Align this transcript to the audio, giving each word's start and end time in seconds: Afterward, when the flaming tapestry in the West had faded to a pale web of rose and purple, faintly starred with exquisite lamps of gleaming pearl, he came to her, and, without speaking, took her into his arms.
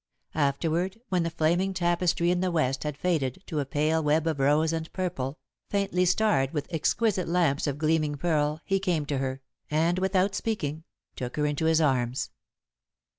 Afterward, 0.33 0.99
when 1.09 1.21
the 1.21 1.29
flaming 1.29 1.75
tapestry 1.75 2.31
in 2.31 2.39
the 2.41 2.49
West 2.49 2.85
had 2.85 2.97
faded 2.97 3.43
to 3.45 3.59
a 3.59 3.67
pale 3.67 4.01
web 4.01 4.25
of 4.25 4.39
rose 4.39 4.73
and 4.73 4.91
purple, 4.93 5.37
faintly 5.69 6.05
starred 6.05 6.53
with 6.53 6.65
exquisite 6.73 7.27
lamps 7.27 7.67
of 7.67 7.77
gleaming 7.77 8.15
pearl, 8.15 8.61
he 8.65 8.79
came 8.79 9.05
to 9.05 9.19
her, 9.19 9.41
and, 9.69 9.99
without 9.99 10.33
speaking, 10.33 10.85
took 11.15 11.35
her 11.37 11.45
into 11.45 11.65
his 11.65 11.79
arms. 11.81 12.31